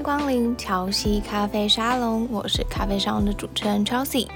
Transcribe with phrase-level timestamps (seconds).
[0.00, 4.26] 迎光临乔西咖啡沙龙，我是咖啡沙龙的主持人 Chelsea。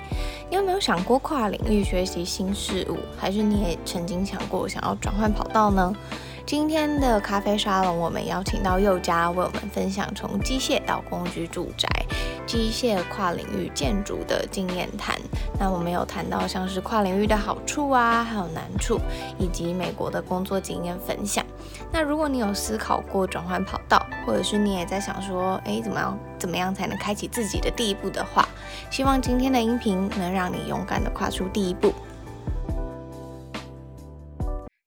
[0.50, 5.90] 你有没有想过跨领域学习新事物，还是你也曾经想过想要转换跑道呢？
[6.44, 11.88] 今天的咖啡沙龙，我们邀请到宥嘉为我们分享从机械到公寓住宅、
[12.46, 15.18] 机械跨领域建筑的经验谈。
[15.58, 19.00] 那我们有谈到像是跨领域的好处啊，还有难处，
[19.38, 21.42] 以及美国的工作经验分享。
[21.96, 28.48] 那如果你有思考过转换跑道，或者是你也在想说，诶，怎么样怎么样才能开启自己的第一步的话，
[28.90, 31.92] 希望今天的音频能让你勇敢地跨出第一步。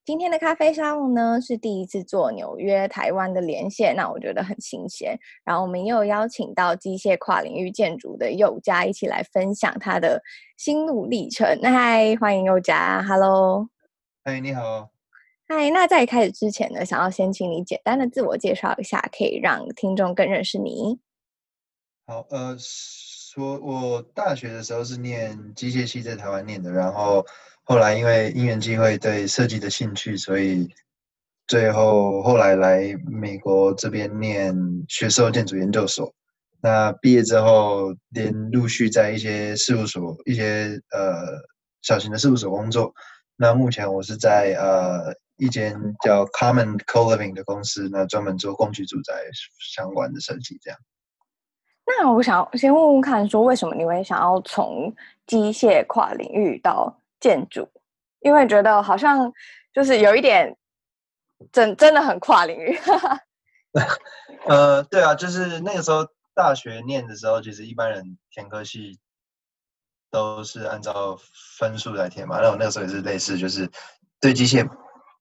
[0.03, 5.17] 今天的咖啡沙龙呢，是第一次做纽约台湾的连线，那我觉得很新鲜。
[5.45, 10.21] 然后我们又邀请到机械跨领域建筑的宥嘉一起来分享他的
[10.57, 11.57] 心路历程。
[11.63, 13.69] 嗨，欢迎宥嘉，Hello。
[14.25, 14.89] 嗨，你好。
[15.47, 20.99] 嗨，那在开始之前呢，想要先请你简单的自我介绍一下，可以让听众更认识你。
[22.05, 27.25] 好，呃，说我大学的时候是念机械系，在台湾念的，然后。
[27.69, 30.69] 后来因为因缘机会对设计的兴趣，所以
[31.47, 34.55] 最后后来来美国这边念
[34.87, 36.13] 学士后建筑研究所。
[36.61, 41.25] 那毕业之后，连陆续在一些事务所、一些呃
[41.81, 42.93] 小型的事务所工作。
[43.35, 49.13] 那目前我是在呃一间叫 Common Co-Living 的公司，那专门做共居住宅
[49.73, 50.59] 相关的设计。
[50.61, 50.79] 这样。
[51.85, 54.93] 那我想先问问看，说为什么你会想要从
[55.25, 57.69] 机械跨领域到建筑，
[58.19, 59.31] 因为觉得好像
[59.73, 60.57] 就是有一点
[61.51, 62.77] 真真的很跨领域。
[64.47, 68.99] 呃，对啊，就是那个时候大学念的时候，其实一般人填科系
[70.09, 71.17] 都是按照
[71.57, 72.39] 分数来填嘛。
[72.41, 73.69] 那我那个时候也是类似，就是
[74.19, 74.67] 对机械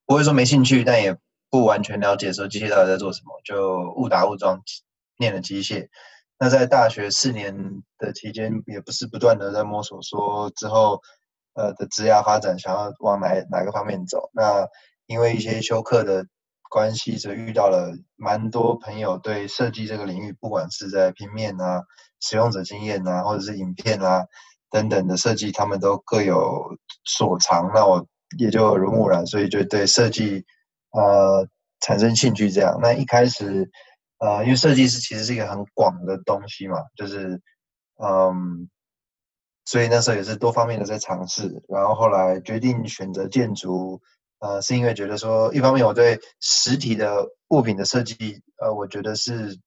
[0.06, 1.16] 不会说没兴趣，但也
[1.50, 4.62] 不完全了解说机械到底在做什么，就误打误撞
[5.18, 5.88] 念了机械。
[6.38, 11.02] 那在大学四年的期间，也不是不断的在摸索，说之后。
[11.58, 14.28] 呃的职业发展，想要往哪哪个方面走？
[14.34, 14.68] 那
[15.06, 16.26] 因为一些修课的
[16.68, 21.82] 关系，所以遇到了蛮多朋友对设计这个领域，不管是在平面啊、
[22.20, 24.26] 使用者经验啊，或者是影片啊
[24.70, 27.70] 等等的设计，他们都各有所长。
[27.74, 28.06] 那我
[28.38, 30.44] 也就耳濡目染，所以就对设计
[30.90, 31.46] 呃
[31.80, 32.50] 产生兴趣。
[32.50, 33.70] 这样，那一开始
[34.18, 37.40] 呃，因为设计师其实是一个很广的东西嘛，就是
[38.02, 38.68] 嗯。
[39.68, 44.00] 所以那时候也是多方面的在尝试，然后后来决定选择建筑，
[44.38, 49.58] 呃，是因为觉得说，一方面我对实体的物品的设计，呃，我觉得是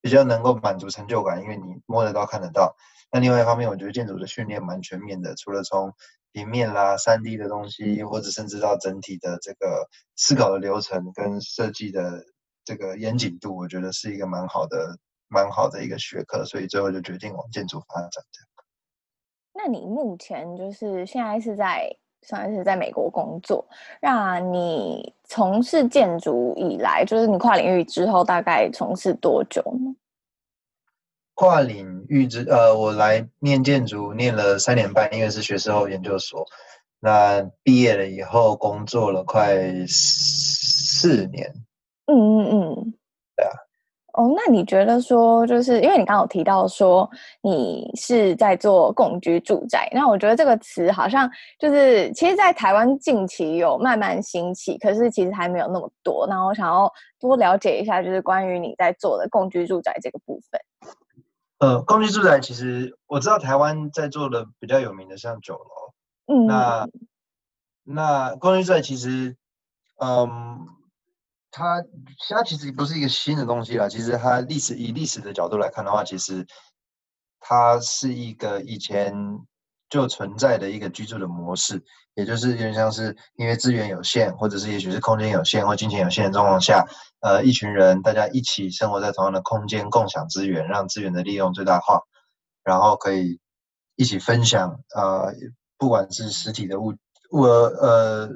[0.00, 2.74] 比较能够满足成就感，因为你摸得到、看得到。
[3.12, 5.92] 那另外一方面，我觉得建筑的训练蛮全面的，除了从
[6.32, 12.24] 平面啦、三 D 的东西，或者甚至到整体的这个思考的流程跟设计的
[12.64, 14.96] 这个严谨度，我觉得是一个蛮好的、
[15.28, 18.48] 蛮好的一个学科，所以最后就决定往建筑发展这样。
[19.54, 21.86] 那你目前就是现在是在，
[22.22, 23.66] 算是在美国工作。
[24.00, 29.94] 那你从事建筑以来，就是你跨领域之后，大概从事多久呢？
[31.34, 36.44] 跨领域之呃，我来念建筑念了三年半，因为是学士后研究所。
[37.00, 39.56] 那毕业了以后，工作了快
[39.88, 41.52] 四年。
[42.06, 42.94] 嗯嗯嗯，
[43.36, 43.50] 对啊。
[44.12, 47.10] 哦，那你觉得说，就是因为你刚刚有提到说
[47.40, 51.28] 你是在做共居住宅，那我觉得这个词好像
[51.58, 56.26] 就是，其实，在台湾近期有慢慢兴起，可是其实还没有那么多。
[56.28, 60.60] 然后我想要多了解一下，就是关于你在做的共居住宅这个部分。
[61.62, 65.94] 呃，公寓住宅其实我知道台湾在做的比较有名的像九楼，
[66.26, 66.88] 嗯，那
[67.84, 69.36] 那公寓住宅其实，
[69.98, 70.66] 嗯。
[71.54, 71.84] 它
[72.30, 76.46] 它其实不是一个新的东西啦，其实它历史以历史的角度来看的话，其实
[77.38, 79.14] 它是一个以前
[79.92, 86.86] 就存在的一个居住的模式，也就是有点像是因为资源有限，或者是也许是空间有限或金钱有限的状况下，
[87.20, 92.00] 呃，一群人大家一起生活在同样的空间，共享资源，让资源的利用最大化，
[92.64, 93.38] 然后可以
[93.96, 95.34] 一起分享，呃，
[95.76, 96.94] 不管是实体的物
[97.32, 98.30] 物呃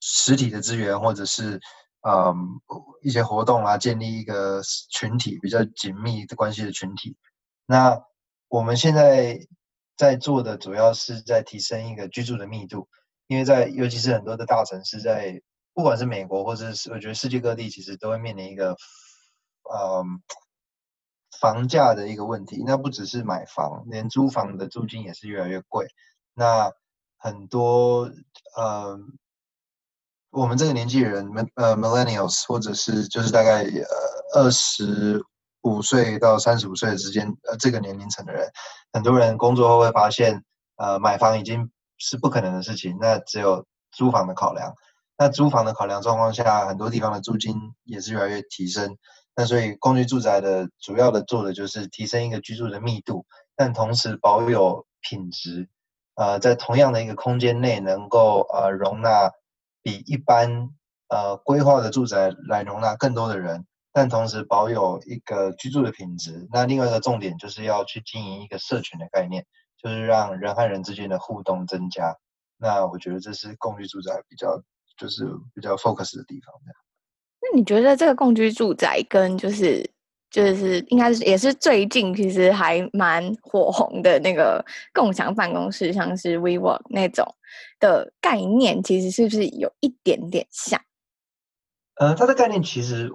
[0.00, 1.60] 实体的资源，或者是。
[2.02, 2.32] 嗯，
[3.02, 7.16] 一些活动啊，建立一个群体比较紧密的关系的群体。
[7.66, 8.00] 那
[8.46, 9.36] 我们现在
[9.98, 12.88] 在做的主要是在提升一个居住的密度，
[13.26, 15.42] 因为在尤其是很多的大城市，在
[15.74, 18.74] 不管是美国或者是我觉得世界各地，其实都会面临一个
[19.70, 20.22] 嗯
[21.38, 22.62] 房价的一个问题。
[22.64, 25.88] 那不只是买房，连租房的租金也是越来越贵。
[26.32, 26.72] 那
[27.18, 28.10] 很多
[28.56, 29.18] 嗯。
[30.30, 33.88] 我们这个年纪人，呃，millennials，或者是就是大概呃
[34.34, 35.24] 二十
[35.62, 38.48] 五岁到三十五岁之间，呃，这个年龄层的人，
[38.92, 40.42] 很多人工作后会发现，
[40.76, 44.74] 呃，买房已经是不可能的事情，那只有租房的考量。
[45.16, 48.96] 那租房的考量状况下，很多地方的租金也是越来越提升。
[49.34, 53.26] 那所以，公寓住宅的主要的做的就是提升一个居住的密度，
[53.56, 55.68] 但同时保有品质。
[56.14, 59.30] 呃，在同样的一个空间内，能够呃容纳
[59.82, 60.70] 比一般
[61.08, 63.64] 呃规划的住宅来容纳更多的人，
[63.98, 66.46] 但同时保有一个居住的品质。
[66.52, 69.44] 那另外一个重点就是要去经营一个社群的概念，
[69.82, 72.16] 就是让人和人之间的互动增加。
[72.56, 74.62] 那我觉得这是共居住宅比较。
[74.98, 75.24] 就是
[75.54, 76.74] 比较 focus 的地方，这样。
[77.40, 79.88] 那你觉得这个共居住宅跟就是
[80.28, 84.60] 就是应该是也是最近其实还蛮火红的那个
[84.92, 87.24] 共享办公室，像是 WeWork 那种
[87.78, 90.80] 的概念，其实是不是有一点点像？
[92.00, 93.08] 呃，它的概念其实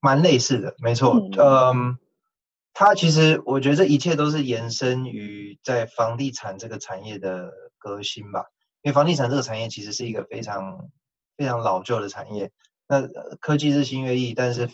[0.00, 1.14] 蛮类似的，没错。
[1.14, 1.74] 嗯，呃，
[2.74, 8.46] 它其实我觉得这一切都是延伸于在房地产这个产业的革新吧，
[8.82, 10.90] 因为房地产这个产业其实是一个非常。
[11.36, 12.50] 非常老旧的产业，
[12.86, 13.08] 那
[13.40, 14.68] 科技日新月异，但是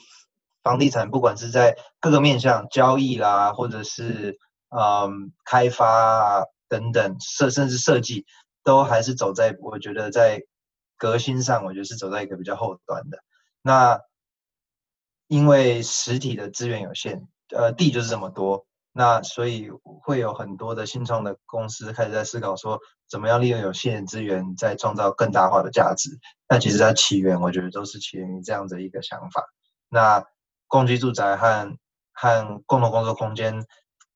[0.64, 4.36] 房地产不管是在各个面向交易啦，或者是
[4.70, 8.26] 嗯开发啊等等设甚至设计，
[8.64, 10.42] 都还是走在我觉得在
[10.98, 13.18] 革新上，我觉得是走在一个比较后端的。
[13.62, 14.00] 那
[15.28, 18.66] 因为实体的资源有限，呃，地就是这么多。
[18.92, 19.68] 那所以
[20.02, 22.80] 会有很多的新创的公司开始在思考说，
[23.10, 26.18] 怎么样利用有限的资源，再创造更大化的价值。
[26.48, 29.44] 那其实它起源，我觉得都是起源于这样的一个想法。
[29.90, 30.24] 那
[30.66, 31.76] 共居住宅和
[32.12, 33.66] 和共同工作空间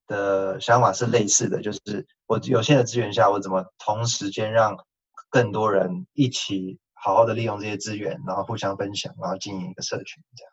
[0.06, 4.76] 的想法是类似的，就是我有限的资源下，我怎么同时间让
[5.28, 10.52] 更多人一起好好的利用这些资源，然后互相分享，然后经营一个社群这样。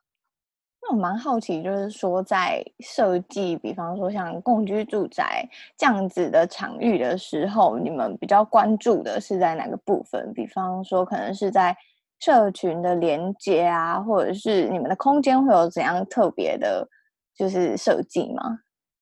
[0.90, 5.48] 我蛮好奇，就是说在设计，比方说像共居住宅
[5.78, 10.32] 这样子的场域的时候，你们比较关注的是在哪个部分？
[10.34, 11.76] 比方说，可能是在
[12.20, 16.88] 社群的连接啊，或者是你们的空间会有怎样特别的，
[17.36, 18.60] 就是设计吗？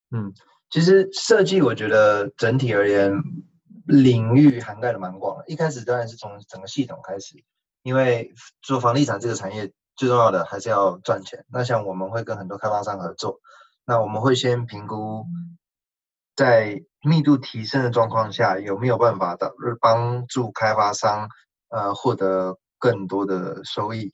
[0.09, 0.33] 嗯，
[0.69, 3.11] 其实设计我觉得整体而言，
[3.85, 5.43] 领域涵盖的蛮广的。
[5.47, 7.43] 一开始当然是从整个系统开始，
[7.83, 9.71] 因为做房地产这个产业。
[9.95, 11.45] 最重要的还是要赚钱。
[11.51, 13.39] 那像我们会跟很多开发商合作，
[13.85, 15.25] 那我们会先评估
[16.35, 21.29] 在密度提升的状况下，有没有办法的帮助开发商
[21.69, 24.11] 呃获得更多的收益。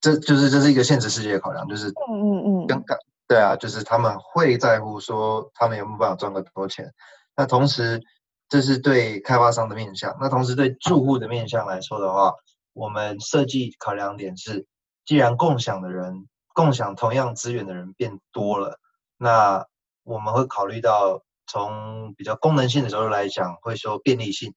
[0.00, 2.96] 这就是这是一个现实世界的考量，就是嗯嗯嗯，刚刚
[3.28, 6.92] 对啊，就是他们会在乎说他们有没有办法赚更多钱。
[7.36, 8.00] 那同时
[8.48, 12.34] 这是对开发商的面向，那同时对住户的面向来说的话。
[12.72, 14.66] 我们设计考量点是，
[15.04, 18.78] 既然共享的人、共享同样资源的人变多了，
[19.16, 19.66] 那
[20.02, 24.54] 我们会考虑到从比较功能性的角度来讲，会说便利性，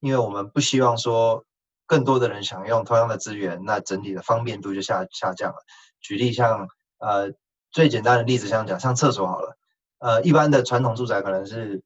[0.00, 1.44] 因为我们不希望说
[1.86, 5.56] 更多的人享用同样的资源，那整体的方便度就下下降了。
[6.00, 6.68] 举例像
[6.98, 7.32] 呃
[7.70, 9.56] 最简单的例子，像讲像厕所好了，
[9.98, 11.82] 呃一般的传统住宅可能是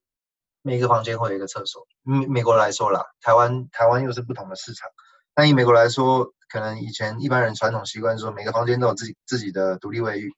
[0.62, 4.88] 每个房间会有一个厕所，美美国来说啦，台湾台湾又是不同的市场。
[5.36, 10.32] 但以美国来说，可能以前一般人传统习惯说每个房间都有自己自己的独立卫浴，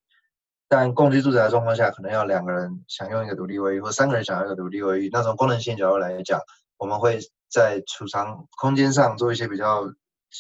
[0.69, 5.09] 但共居住宅的状况下，可能要两个人享用一个独立卫浴，或三个人享用一个独立卫浴。
[5.13, 6.41] 那从功能性角度来讲，
[6.79, 9.85] 我们会在储藏空间上做一些比较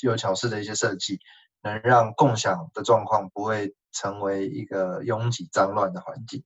[0.02, 1.20] 有巧思的一些设计，
[1.62, 6.42] 能让共享的状况不会成为一个拥挤脏乱的环境。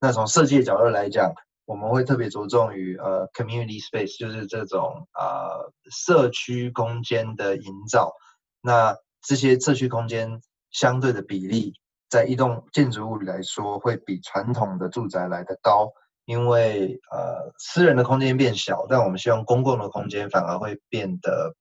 [0.00, 1.34] 那从设计的角度来讲，
[1.70, 8.12] 我们会特别着重于呃，community space，就是这种呃社区空间的营造。
[8.60, 11.74] 那这些社区空间相对的比例，
[12.08, 15.92] 在一栋建筑物里来说，会比传统的住宅来得高，
[16.24, 21.54] 因为呃私人的空间变小，但我们希望公共的空间反而会变得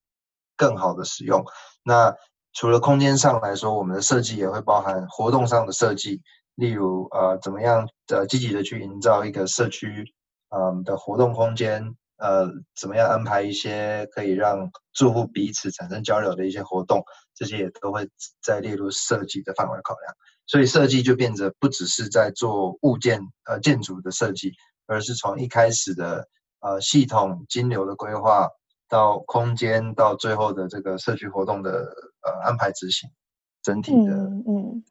[0.58, 1.46] 更好的使用。
[1.84, 2.16] 那
[2.54, 6.24] 除了空间上来说，我们的设计也会包含活动上的设计。
[6.60, 10.14] 例如，呃，怎么样的积极的去营造一个社区，
[10.50, 12.48] 嗯的活动空间，呃，
[12.80, 17.02] 怎么样安排一些可以让住户彼此产生交流的一些活动，
[17.34, 18.10] 这些也都会
[18.44, 20.14] 在列入设计的范围考量。
[20.48, 24.52] 所以设计就变得不只是在做物件，呃，建筑的设计，
[24.86, 26.28] 而是从一开始的
[26.60, 28.50] 呃系统金流的规划，
[28.90, 31.72] 到空间，到最后的这个社区活动的
[32.22, 33.10] 呃安排执行，
[33.64, 34.44] 整体的，嗯。
[34.46, 34.84] 嗯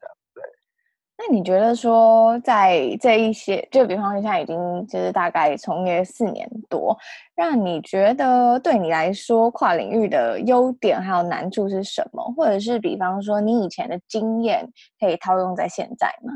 [1.21, 6.97] 那你觉得说，在这一些，就比方说现在已经就是大概从业四年多，
[7.35, 12.23] 让你觉得对你来说跨领域的优点还有难处是什么？
[12.37, 16.31] 或者是比方说你以前的经验可以套用在现在吗？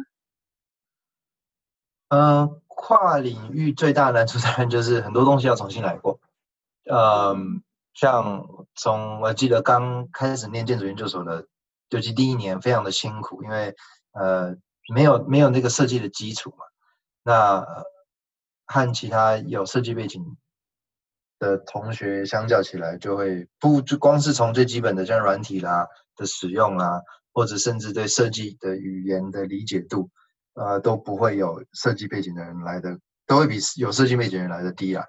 [2.09, 6.19] 呃，跨领域最大的难处 当然就是很多东西要重新来过。
[6.91, 7.63] 嗯，
[7.93, 11.47] 像从我记得刚开始念建筑研究所的，
[11.89, 13.73] 尤其第一年非常的辛苦，因为
[14.11, 14.57] 呃
[14.91, 16.65] 没有没有那个设计的基础嘛。
[17.23, 17.65] 那
[18.65, 20.37] 和其他有设计背景
[21.39, 27.01] 的同学相较起来，就会不就光是从最基本的像软体啦的使用啦，
[27.33, 30.09] 或者甚至对设计的语言的理解度，
[30.53, 35.05] 呃都不会有设计背景的人来的，都会比有设计背景的人来的低啊。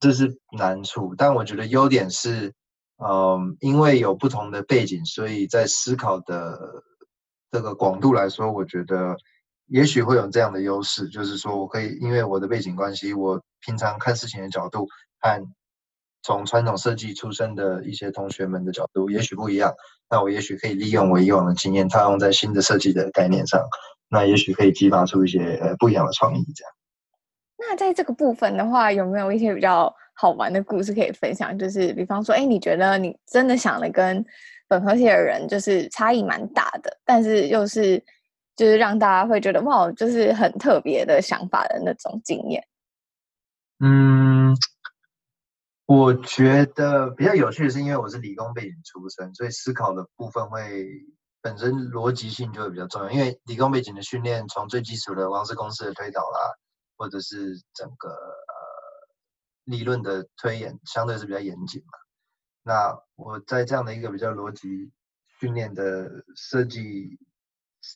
[0.00, 2.54] 这是难处，但我觉得优点是，
[2.96, 6.82] 嗯，因为有不同的背景，所以在思考的
[7.50, 9.16] 这个广度来说，我觉得
[9.66, 14.86] 也许会有这样的优势，就是说我可以因为我的背景关系，我平常看事情的角度
[15.20, 15.46] 和
[16.22, 19.72] 从传统设计出身的一些同学们的角度也许不一样，
[20.08, 23.64] 那我也许可以利用我以往的经验套用在新的设计的概念上，
[24.08, 26.72] 那也许可以激发出一些呃不一样的创意，这样。
[27.58, 31.58] 那在这个部分的话，有没有一些比较好玩的故事可以分享？
[31.58, 34.24] 就是比方说，哎，你觉得你真的想的跟
[34.70, 37.98] 本科系的人就是差异蛮大的，但是又是
[38.54, 42.64] 就是让大家会觉得哇，就是很特别的想法的那种经验。
[43.80, 44.56] 嗯，
[45.86, 50.88] 我觉得比较有趣的是，因为我是理工背景出身，所以思考的部分会
[51.42, 53.10] 本身逻辑性就会比较重要。
[53.10, 56.56] 因为理工背景的训练，从最基础的王氏公式的推导啦。
[57.00, 58.54] 或者是整个呃
[59.64, 61.96] 理论的推演相对是比较严谨嘛，
[62.62, 64.90] 那我在这样的一个比较逻辑
[65.38, 67.18] 训练的设计，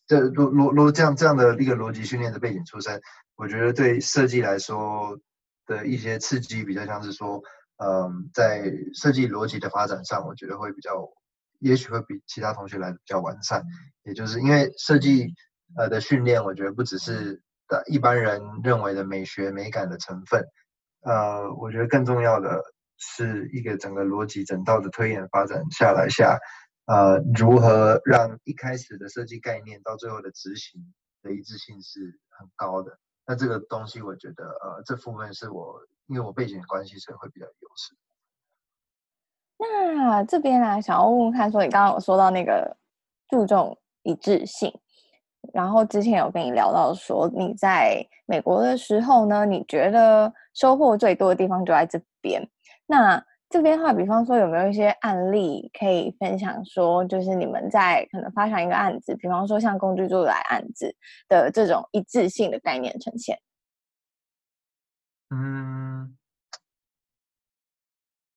[0.06, 3.00] 这逻逻逻这样这样的一个逻辑训练的背景出身，
[3.36, 5.18] 我觉得对设计来说
[5.66, 7.42] 的一些刺激比较像是说，
[7.76, 11.08] 嗯，在设计逻辑的发展上，我觉得会比较，
[11.58, 13.62] 也许会比其他同学来比较完善，
[14.02, 15.34] 也就是因为设计
[15.76, 17.40] 呃的训练，我觉得不只是。
[17.66, 20.44] 的一般人认为的美学美感的成分，
[21.00, 22.62] 呃，我觉得更重要的
[22.96, 26.38] 是一个整个逻辑整套的推演发展下来下，
[26.86, 30.80] 呃，如何让一开始的设计概念到最后的执行
[31.22, 32.00] 的一致性是
[32.38, 32.98] 很高的。
[33.26, 37.96] 那这个东西，我觉得，呃，这部分是我因为我背景的关系，所以会比较有优势。
[39.56, 42.76] 那这边呢，想要问问看，说你刚刚有说到那个
[43.28, 44.72] 注重一致性。
[45.52, 52.42] 然后之前有跟你聊到说，你在美国的时候呢，你觉得收获最多的地方就在这边。
[52.86, 56.64] 那这边的话，比方说有没有一些案例可以分享？
[56.64, 60.94] 说就是你们在可能发想一个案子，比方说像工具住宅案子
[61.28, 63.38] 的这种一致性的概念呈现。
[65.30, 66.16] 嗯。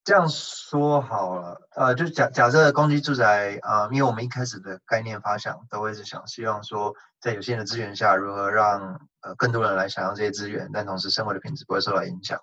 [0.03, 12.39] 这样说好了，呃，就假假设公区住宅啊、呃，因为我们一开始的概念发想都会是想希望说，在有限的资源下，如何让呃更多人来享用这些资源，但同时生活的品质不会受到影响，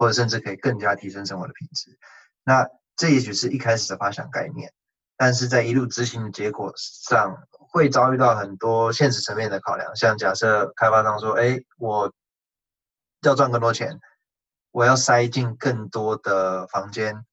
[0.00, 1.98] 或者甚至可以更加提升生活的品质。
[2.42, 2.66] 那
[2.96, 4.72] 这也许是一开始的发想概念，
[5.18, 12.10] 但是在一路执行的结果上，会遭遇到很多现实层面的考量，像假设开发商说，哎，我
[13.20, 14.00] 要赚更多钱。
[14.72, 17.26] 我要塞进更多的房间，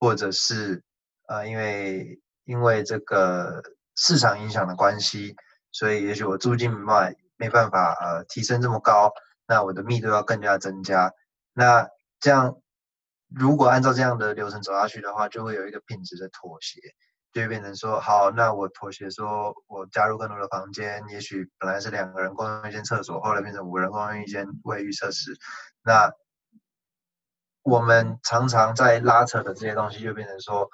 [0.00, 0.82] 或者是
[1.28, 3.62] 呃，因为因为这个
[3.94, 5.36] 市场影响的关系，
[5.70, 9.12] 所以也许我租金没办法没办法呃提升这么高，
[9.46, 11.12] 那我的密度要更加增加。
[11.56, 11.88] 那
[12.20, 12.60] 这样
[13.34, 16.78] 如果按照这样的流程走下去的话，就会有一个品质的妥协，
[17.32, 25.36] 就会变成说好，那我妥协说我加入更多的房间，也许本来是两个人共用一间厕所，后来变成五人共用一间卫浴设施，
[25.82, 26.12] 那。
[27.68, 30.70] 我们常常在拉扯的这些东西，就变成说，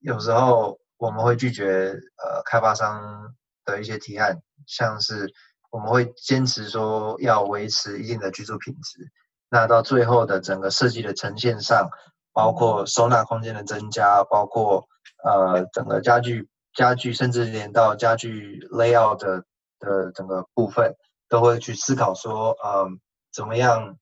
[0.00, 3.32] 有时候我们会拒绝呃开发商
[3.64, 5.32] 的一些提案，像是
[5.70, 9.08] 我们会坚持说要维持一定的居住品质，
[9.50, 11.90] 那到最后的整个设计的呈现上，
[12.32, 14.86] 包括收纳空间的增加，包括
[15.24, 19.44] 呃整个家具家具，甚至连到家具 layout 的
[19.78, 20.94] 的整个部分，
[21.28, 22.90] 都会去思考说，嗯、呃，
[23.32, 23.98] 怎么样。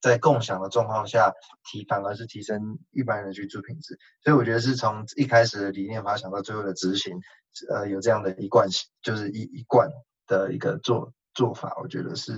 [0.00, 1.32] 在共享的状况下
[1.64, 7.20] 提，反而是提升一般人的居住品质，所以我觉得是从一开始的理念发想到最后的执行，
[7.68, 9.90] 呃，有这样的一贯性，就是一一贯
[10.28, 12.32] 的一个做做法，我觉得是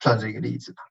[0.00, 0.82] 算是一个例子吧。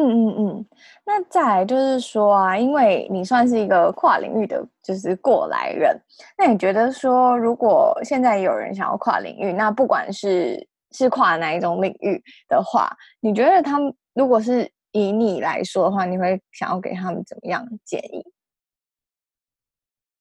[0.00, 0.66] 嗯嗯嗯，
[1.04, 6.00] 那再来就是说啊，因为你算是一个跨领域的就是过来人，
[6.36, 12.88] 那你觉得说，如果现在有人想要跨领域，那不管是是跨哪一种领域的话，
[13.18, 18.24] 你觉得他们如果是以你来说的话，你会想要给他们怎么样的建议？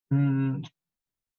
[0.10, 0.64] 嗯，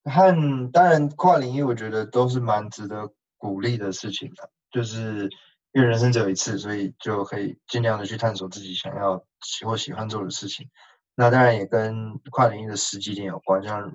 [0.05, 4.49] 和当然跨领域，我觉得都是蛮值得鼓励的事情的。
[4.71, 5.31] 就是
[5.73, 10.69] 因为人生只有一次，所以就可以尽量的去探索自己想要喜或喜欢做的事情。
[11.15, 13.93] 那当然也跟跨领域的时机点有关，像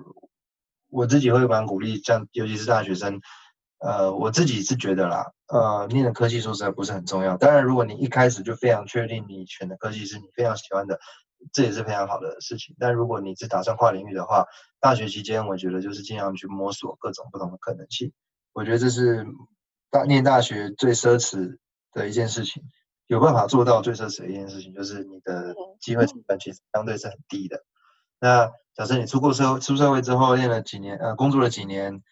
[0.90, 3.20] 我自己会蛮鼓励，像尤其是大学生，
[3.78, 7.36] 呃，我自己是觉得啦，呃，念的科技说实在不是很重要。
[7.36, 11.00] 当然，如果你一开始就非常确定你选的科技是你非常喜欢的，
[11.52, 12.76] 这也是非常好的事情。
[12.78, 14.44] 但如果你是打算跨领域的话，
[14.80, 18.12] 大学期间我觉得就是尽量去摸索各种不同的可能性。
[18.52, 19.26] 我觉得这是
[19.90, 21.58] 大念大学最奢侈
[21.94, 22.62] 的一件事情，
[23.06, 27.64] 有办法做到最奢侈的一件事情，就是你的机会成本其实相对是很低的。
[28.20, 32.02] 那假设你出过社会，出社会之后练了几年，呃，工作了几年，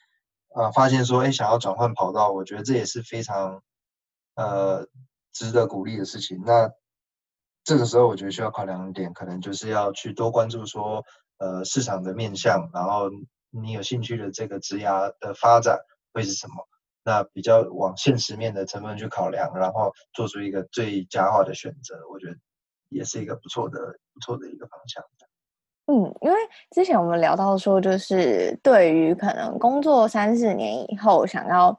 [0.55, 3.63] 啊、呃，发现说，哎，想要转换跑道，我觉得这也是非常，
[4.35, 4.87] 呃，
[5.33, 6.43] 值得鼓励的事情。
[6.45, 6.71] 那
[7.65, 11.05] 这个时候，我觉得需要考量一点，可能就是要去多关注说，
[11.39, 13.09] 呃，市场的面向，然后
[13.51, 15.79] 你有兴趣的这个职涯的发展
[16.13, 16.69] 会是什么？
[17.05, 22.37] 那比较往现实面的成分去考量，然后做出一个最佳化的选择，我觉得
[22.91, 23.79] 也是一个不错的、
[24.15, 25.03] 不错的一个方向。
[25.87, 26.37] 嗯，因为
[26.71, 31.77] 之前我们聊到说，就是对于可能工作三四年以后想要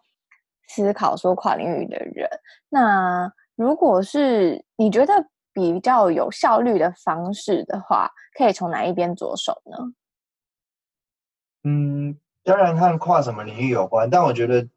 [0.68, 2.30] 思考说跨领域的人，
[2.68, 5.14] 那如果是你觉得
[5.54, 9.78] 比较有效率的方式的话，可以从哪一边着手呢？
[11.64, 14.68] 嗯，当然看跨什么领域有关，但我觉得。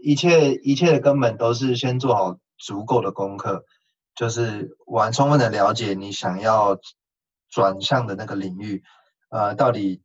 [0.00, 3.64] 一切一切的根本都是先做好足够的功课，
[4.14, 6.78] 就是完充分的了解你想要
[7.50, 8.84] 转向的那个领域，
[9.28, 10.02] 呃，到底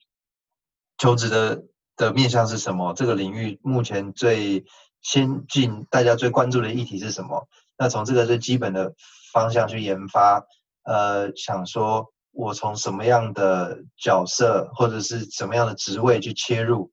[0.98, 1.64] 求职的
[1.96, 2.94] 的面向是什么？
[2.94, 4.66] 这个领域目前最
[5.02, 7.48] 先进、大家最关注的议题是什么？
[7.78, 8.96] 那从这个最基本的
[9.32, 10.46] 方向去研发，
[10.84, 16.92] 呃，想说我从什么样的角色或者是什么样的职位去切入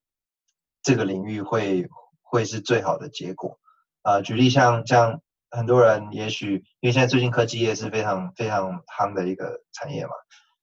[0.82, 1.88] 这个领域会。
[2.30, 3.58] 会是最好的结果，
[4.02, 10.12] 啊、呃，举例像像很多人，也许因为现在最近科技业是非常非常夯的一个产业嘛，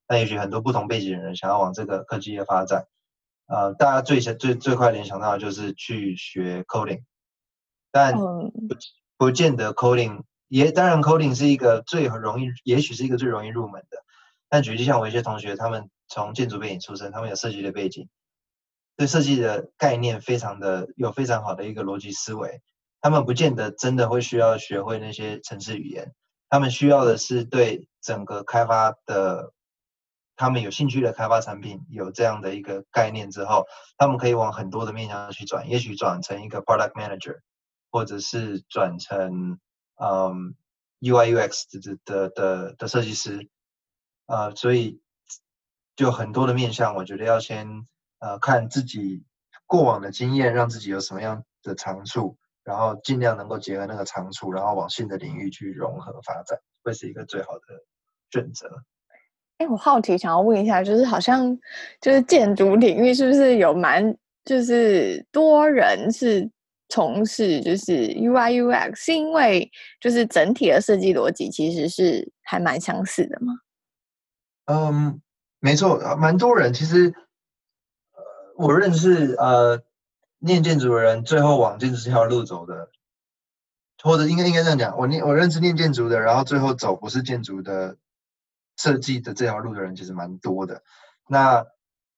[0.08, 2.88] 那也许很多不同背景的人想要往这个科技业发展，
[3.48, 7.02] 呃，大家最最最快联想到的就是去学 coding，
[7.92, 8.52] 但不
[9.18, 13.98] 不见得 coding 也当然 coding 是一个最容易，也许是一个最容易入门的，
[14.48, 18.08] 但举例像我一些同学，他们从建筑背景出身，他们有设计的背景。
[18.98, 22.64] 对设计的概念非常的有非常好的一个逻辑思维，
[23.00, 26.16] 他们不见得真的会需要学会那些程式语言，
[26.50, 29.54] 他们需要的是对整个开发的，
[30.36, 33.68] 他们有兴趣的开发产品有这样的一个概念之后，
[34.00, 37.42] 他们可以往很多的面向去转，也许转成一个 product manager，
[37.92, 39.60] 或者是转成
[40.02, 40.56] 嗯
[41.02, 43.48] UI UX 的的的的设计师，
[44.26, 45.00] 呃，所以
[45.96, 47.86] 就很多的面向，我觉得要先。
[48.20, 49.24] 呃，看自己
[49.68, 57.62] 过往的经验，让自己有什么样的长处，然后尽量能够结合那个长处，然后往新的领域去融合发展，会是一个最好的
[58.32, 58.68] 选择。
[59.58, 61.56] 哎，我好奇想要问一下，就是好像
[62.02, 66.50] 就是建筑领域是不是有蛮就是多人是
[66.90, 73.54] 从事就是 UI UX，是因为就是整体的设计逻辑其实是还蛮相似的吗？
[74.66, 75.22] 嗯，
[75.60, 77.14] 没错，蛮多人其实。
[78.58, 79.84] 我认识呃，
[80.40, 82.90] 念建筑的人，最后往建筑这条路走的，
[84.02, 87.98] 或者应该应该这样讲，我念我认识念建筑的，然后最后走不是建筑的
[88.76, 90.82] 设计的这条路的人，其实蛮多的。
[91.28, 91.66] 那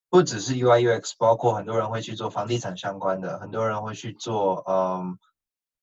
[0.10, 5.20] 不只是 UI UX，包括很多人会去做房地产相关的，很多人会去做嗯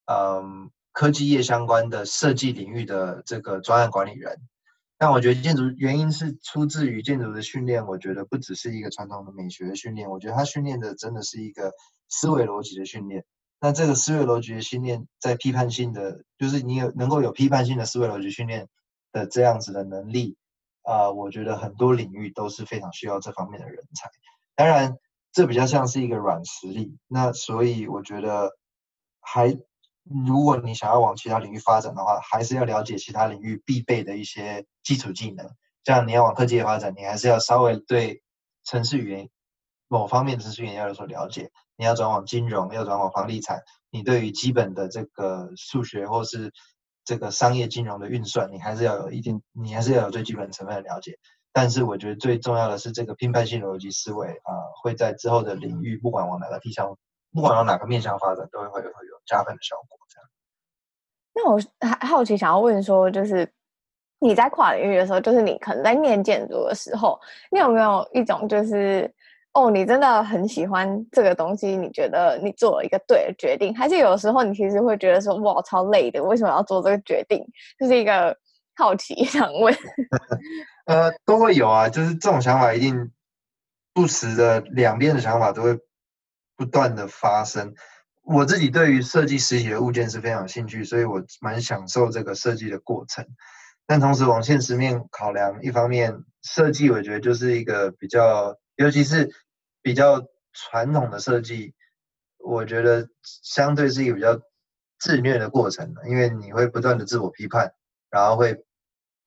[0.06, 4.40] 嗯科技业相关的设计领域的这个专案管理人。
[4.98, 11.72] 但我觉得建筑原因是出自于建筑的训练，我觉得不只是一个传统的美学的训练，我觉得它训练的真的是一个
[12.08, 13.24] 思维逻辑的训练。
[13.60, 18.68] 那这个思维逻辑的训练，在批判性的，就是你有能够有批判性的思维逻辑训练
[19.12, 20.36] 的这样子的能力
[20.82, 24.08] 啊、我觉得很多领域都是非常需要这方面的人才。
[24.54, 24.96] 当然，
[25.32, 26.96] 这比较像是一个软实力。
[27.06, 28.56] 那所以我觉得
[29.20, 29.58] 还。
[30.08, 35.50] 如果你想要往其他领域发展的话，还是要了解其他领域必备的一些基础技能。
[35.84, 38.22] 像你要往科技业发展，你还是要稍微对
[38.64, 39.28] 程式语言
[39.88, 41.50] 某方面的程式语言要有所了解。
[41.76, 46.52] 你要转往金融，要转往房地产，你对于基本的这个数学或是
[47.04, 51.18] 这个商业金融的运算，你还是要有一定，你还是要有最基本成分的了解。
[51.52, 54.50] 但是我觉得最重要的是这个批判性逻辑思维啊、
[54.82, 56.96] 会在之后的领域，不管往哪个地方。
[57.32, 58.90] 不管往哪个面向发展，都会会有
[59.26, 59.98] 加分的效果。
[60.08, 60.28] 这样。
[61.34, 63.50] 那我还好奇想要问说，就是
[64.20, 69.12] 你在跨领域的时候，就是你可能在念建筑的时候，你有没有一种就是
[69.52, 77.46] 哦，你真的很喜欢这个东西，你觉得你做了一个对的决定，还是有时候你其实会觉得说，哇，超累的，为什么要做这个决定？
[77.78, 78.36] 就是一个
[78.74, 79.74] 好奇想问。
[80.86, 83.12] 呃，都会有啊，就是这种想法一定
[83.92, 85.78] 不时的，两边的想法都会
[86.56, 87.74] 不断的发生。
[88.26, 93.26] 我自己对于设计实体的物件是非常有兴趣，所以我蛮享受这个设计的过程。
[93.86, 99.30] 但同时往现实面考量，一方面设计我觉得就是一个比较，尤其是。
[99.82, 101.72] 比较传统的设计，
[102.38, 103.08] 我觉得
[103.44, 104.36] 相对是一个比较
[104.98, 107.72] 自虐的过程，因为你会不断的自我批判，
[108.10, 108.64] 然后会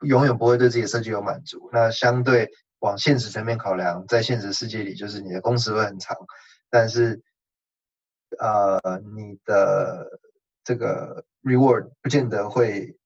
[0.01, 1.69] 永远不会对自己的设计有满足。
[1.71, 6.17] 那相对往现实层面考量，在现实世界里，就是你的工时会很长，
[6.69, 7.21] 但是
[8.39, 10.19] 呃，你的
[10.63, 12.97] 这个 reward 不见得会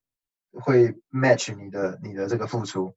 [0.51, 2.95] 会 match 你的你的这个付出。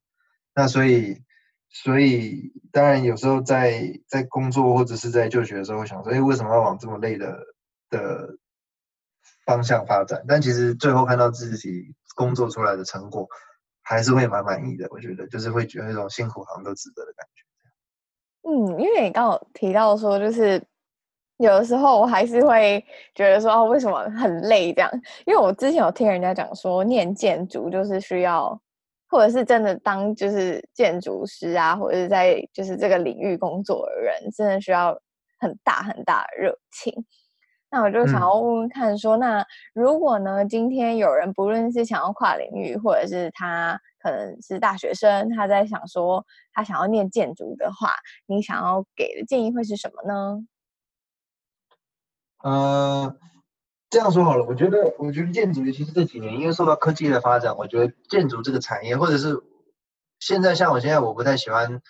[0.55, 1.21] 那所以。
[1.69, 7.39] 所以，当然有时候在在工作或者是在就学的时候，会想说，哎，为什么要往这么累的
[7.89, 8.37] 的
[9.45, 10.23] 方向发展？
[10.29, 13.27] 但其实最后看到自己工作出来的成果，
[13.83, 14.87] 还是会蛮满意的。
[14.91, 17.43] 我觉得，就是会觉得那种辛苦好像都值得的感觉。
[18.49, 20.65] 嗯，因为你刚刚提到说，就是
[21.37, 22.83] 有的时候我还是会
[23.15, 24.91] 觉得说，哦，为什么很累这样？
[25.25, 28.59] 因为我之前有听人家讲说，念建筑就是需要。
[29.09, 34.93] 或者是真的当就是建筑师啊，或者是在就是这个领域工作的人，真的需要
[35.39, 36.93] 很大很大的热情。
[37.71, 47.93] 那我就想要问问看说，说、嗯、那如果呢，今天有人不论是想要跨领域，或者是他可能是大学生，他在想说他想要念建筑的话，
[48.25, 50.37] 你想要给的建议会是什么呢？
[52.43, 53.17] 呃、
[53.89, 59.41] 这样说好了，我觉得，我觉得建筑尤其是这几年，因为受到科技的发展，我觉得建筑这个产业，或者是
[60.19, 61.81] 现在像我现在，我不太喜欢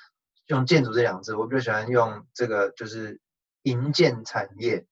[0.47, 3.19] 用建筑这两个字，我比较喜欢用这个就是
[3.63, 4.85] 营建产业，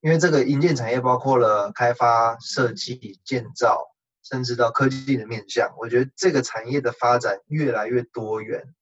[0.00, 8.74] 因为这个营建产业包括了开发、设计、建造，甚至到科技的面向，我觉得这个产业的发展越来越多元，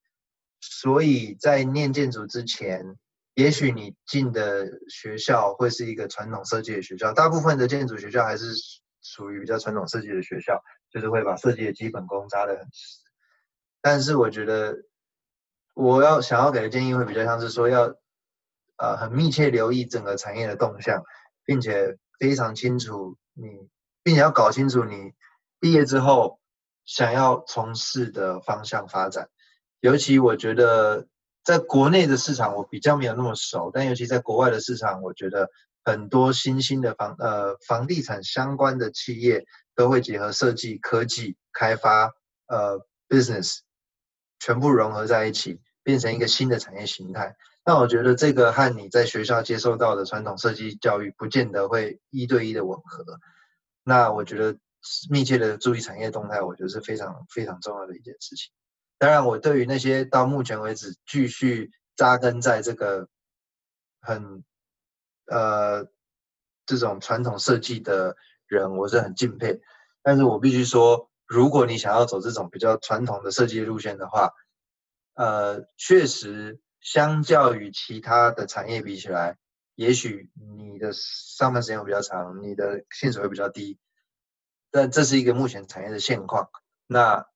[0.61, 2.97] 所以在念建筑之前。
[3.35, 8.45] 也许你进的学校会是一个传统设计的学校，大部分的建筑学校还是
[9.01, 12.99] 属于比较传统设计的学校，就是会把设计的基本功扎得很实。
[13.81, 14.83] 但是我觉得，
[15.73, 17.95] 我要想要给的建议会比较像是说要，
[18.77, 21.01] 呃，很密切留意整个产业的动向，
[21.43, 23.47] 并且非常清楚你，
[24.03, 25.13] 并且要搞清楚你
[25.59, 26.39] 毕业之后
[26.85, 29.29] 想要从事的方向发展。
[29.79, 31.07] 尤其我觉得。
[31.43, 35.49] 在国内的市场我比较没有那么熟，但尤其在国外的市场，我觉得
[35.83, 42.11] 很多新兴的房呃房地产相关的企业都会结合设计、科技、开发
[42.47, 42.79] 呃
[43.09, 43.59] business
[44.39, 47.35] 全部融合在一起，变成一个新的产业形态。
[47.65, 53.05] 那我觉得这个和你在学校接受到的传统设计教育不见得会一对一的吻合。
[53.83, 54.57] 那我觉得
[55.09, 58.51] 密切的注意产业动态，我觉得是非常非常重要的一件事情。
[58.97, 63.09] 当然，我对于那些到目前为止继续扎根在这个
[63.99, 64.43] 很
[65.25, 65.87] 呃
[66.65, 68.15] 这种传统设计的
[68.47, 69.61] 人，我是很敬佩。
[70.01, 74.31] 但是我必须说，如果你想要走这种比较传统的设计路线的话，
[75.15, 79.37] 呃，确实相较于其他的产业比起来，
[79.75, 83.79] 也许你的上班时间会比较长，你的薪水会比较低。
[84.71, 86.49] 但这是一个目前产业的现况。
[86.87, 87.27] 那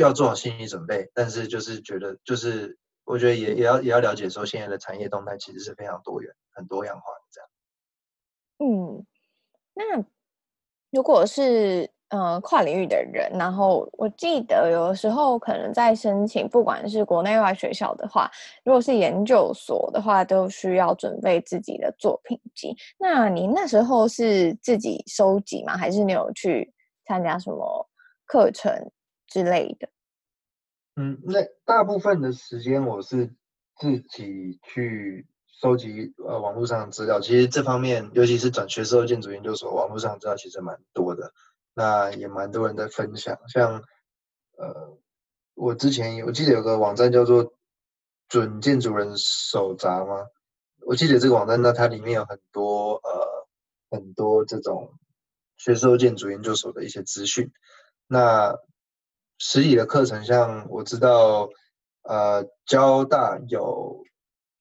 [0.00, 7.48] 要做好心理准备，但是就是觉得，就是我觉得也也要也要了解说，现在的产业动态其实是非常多元、很多样化的这样。
[8.58, 9.06] 嗯，
[9.74, 10.04] 那
[10.90, 18.30] 如果是呃跨领域的人，然后我记得有的时候可能在申请，不管是国内外学校的话，
[18.64, 22.76] 如果是研究所的话，都需要准备自己的作品集。
[22.98, 25.76] 那你那时候是自己收集吗？
[25.76, 26.72] 还是你有去
[27.06, 27.88] 参加什么
[28.26, 28.90] 课程？
[29.26, 29.88] 之类的，
[30.94, 33.34] 嗯，那大部分的时间我是
[33.78, 37.20] 自己去收集呃网络上的资料。
[37.20, 41.32] 其实这方面，尤其是转学之后建筑研究所，网络上的资料其实蛮多的。
[41.74, 43.82] 那也蛮多人在分享，像
[44.56, 44.98] 呃，
[45.54, 47.52] 我之前我记得有个网站叫做
[48.28, 50.28] “准建筑人手札”吗？
[50.86, 53.46] 我记得这个网站呢，它里面有很多呃
[53.90, 54.94] 很多这种
[55.58, 57.52] 学收建筑研究所的一些资讯。
[58.06, 58.56] 那
[59.38, 61.48] 实体的课程，像我知道，
[62.02, 64.02] 呃，交大有，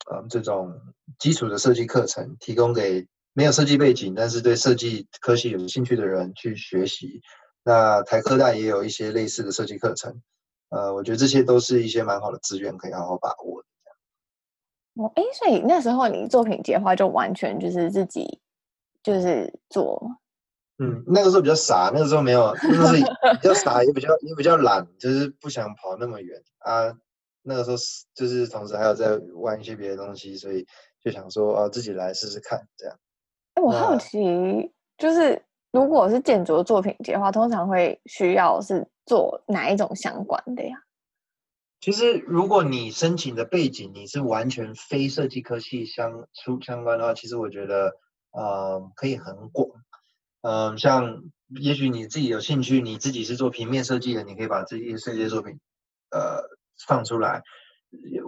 [0.10, 0.74] 呃，这种
[1.18, 7.22] 基础的设计课程，提供给没有设计背景，但是对设计科系有兴趣的人去学习。
[7.64, 10.22] 那台科大也有一些类似的设计课程，
[10.70, 15.04] 呃，我觉得这些都是一些蛮好的资源，可以好好把握的。
[15.04, 18.40] 哦，哎，所以那时候你作品集的话，就完全就是自己
[19.02, 20.02] 就是做。
[20.78, 23.04] 嗯，那个时候比较傻，那个时候没有，就是
[23.42, 26.94] 比较傻，也比较也比较懒，就是不想跑那么远啊。
[27.42, 27.78] 那个时候
[28.14, 30.66] 就是同时还有在玩一些别的东西，所以
[31.04, 32.98] 就想说啊，自己来试试看这样。
[33.54, 40.82] 哎，我好奇，就是如果是建筑作品集的话，通常会需要是做哪一种相关的呀？
[41.80, 47.94] 其实，如果你申请的背景你是完全非设计科系相出相关的话，其实我觉得，
[48.32, 49.70] 呃，可以很广。
[50.46, 51.24] 嗯、呃，像
[51.60, 55.60] 也许你自己有兴趣，你自己是做平面设计的，你可以把自己的设计作品，
[56.12, 56.44] 呃，
[56.88, 57.42] 放出来。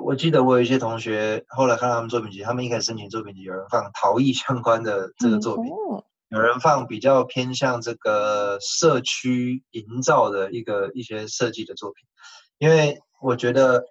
[0.04, 12.06] 我记得我有一些同学后来看他们作品集，他们一开始申请作品集，有人放陶艺相关的这个作品，嗯、有人放比较偏向这个社区营造的一个一些设计的作品，
[12.58, 13.00] 因为。
[13.20, 13.84] 我觉得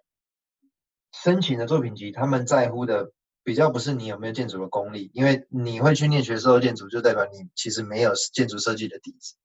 [1.13, 3.11] 申请的作品集，他们在乎的
[3.47, 9.37] 比较不是你有没有建筑的功力，因为你会去念学士后建筑，就代表你其实没有建筑设计的底子。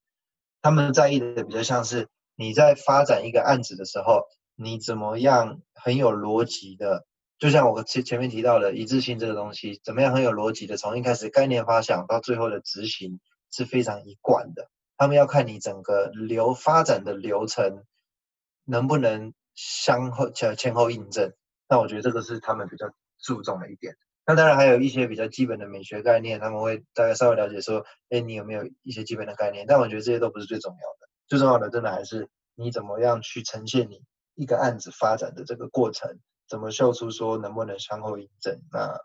[0.64, 4.24] 他们在意的比较像是你在发展一个案子的时候，
[4.56, 7.06] 你怎么样很有逻辑的，
[7.38, 13.20] 就像我前前面提到的一致性这个东西，怎么样很有逻辑的，从一开始概念发想到最后的执行
[13.52, 14.70] 是非常一贯的。
[14.98, 17.84] 他们要看你整个流发展的流程
[18.66, 19.34] 能不能。
[19.54, 21.34] 相后前前后印证，
[21.68, 22.90] 那我觉得这个是他们比较
[23.22, 23.96] 注重的一点。
[24.26, 29.66] 那当然还有一些比较基本的美学概念，他们会大概稍微了解说，哎，你有没有一些基本的概念？
[29.68, 34.04] 但我觉得这些都不是最重要的，最重要的真的还是你怎么样去呈现你
[34.36, 38.62] 一个案子发展的这个过程，怎么秀出说能不能相互印证？
[38.72, 38.96] 那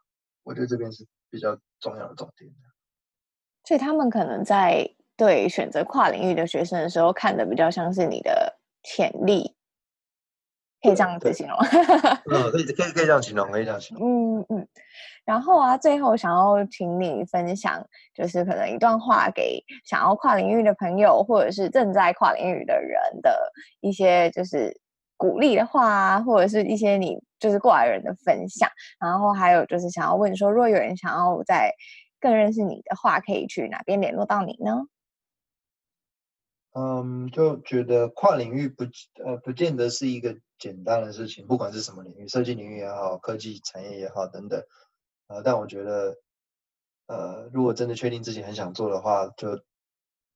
[0.42, 2.50] 我觉得这边是比较重要的重点。
[3.64, 9.56] 所以他们可能在对选择跨领域的学生的时候，看的比较像是你的潜力。
[10.82, 11.56] 可以这样子形容，
[12.30, 14.40] 嗯，可以可以可以这样形容，可以这样形容。
[14.40, 14.68] 嗯嗯，
[15.24, 17.84] 然后啊，最后想要请你分享，
[18.14, 24.78] 就是可能一段话给想要跨领域的朋友，或者是正在跨领域的人的一些就是
[25.16, 28.68] 鼓励的话啊，或者是一些你就是过来人的分享。
[29.00, 31.72] 然后还有就是想要问说，如果有人想要在
[32.20, 34.86] 更认识你的话，可以去哪边联络到你呢？
[36.78, 38.84] 嗯，就觉得跨领域不
[39.24, 44.62] 呃不见得是一个简单的事情，不管是什么领域，设计领域也好，科技产业也好等等，
[45.28, 46.16] 呃，但我觉得，
[47.06, 49.60] 呃，如果真的确定自己很想做的话，就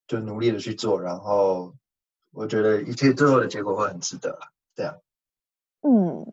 [0.07, 1.75] 就努力的去做，然后
[2.33, 4.39] 我觉得一切最后的结果会很值得，
[4.75, 5.01] 这样。
[5.83, 6.33] 嗯，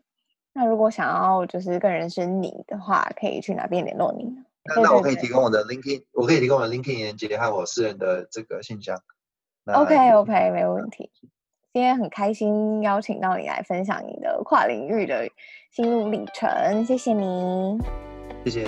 [0.52, 4.44] 那如果想要就是更认识你的话，可以去哪边联络你呢？
[4.64, 9.00] 那那我可以提供我的 LinkedIn，我可以提供我的 LinkedIn 连结和我私人的这个信箱。
[9.64, 11.10] OK OK，没问题。
[11.74, 15.28] 今天很开心邀请到你来分享你的跨领域的
[15.70, 17.78] 心路历程，谢谢你。
[18.46, 18.66] 谢谢。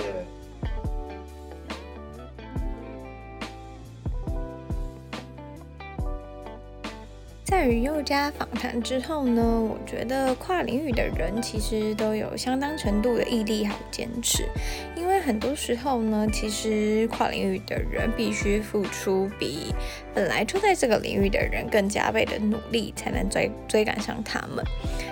[7.43, 14.47] 在与佑嘉访谈之后呢，我觉得跨领域的人其实都有相当程度的毅力还有坚持，
[14.95, 19.73] 因为很多时候呢，其实跨领域的人必须付出比
[20.13, 24.65] 本来就在这个领域的人更加倍的努力，才能追追赶上他们。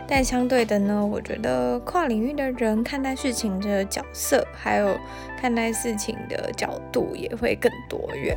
[0.07, 4.97] 但相对的呢，我觉得跨领域的人看待事情的角色，还有
[5.39, 8.35] 看待事情的角度也会更多元。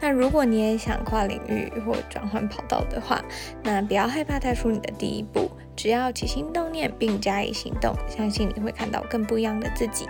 [0.00, 3.24] 那如果你也想跨领域或转换跑道的话，
[3.62, 10.06] 那不要害怕踏出你的第一步，只要起心动念并加以行动，相信你会看到更不一样的自己。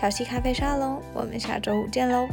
[0.00, 2.28] 小西咖啡沙龙，我们下周五见喽。